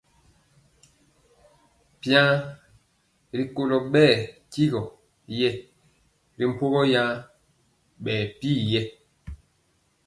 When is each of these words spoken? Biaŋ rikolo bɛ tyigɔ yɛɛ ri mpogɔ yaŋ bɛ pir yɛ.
Biaŋ 2.01 2.29
rikolo 3.37 3.77
bɛ 3.93 4.05
tyigɔ 4.51 4.81
yɛɛ 5.37 5.51
ri 6.37 6.45
mpogɔ 6.53 6.81
yaŋ 6.93 7.09
bɛ 8.03 8.13
pir 8.39 8.59
yɛ. 8.71 8.81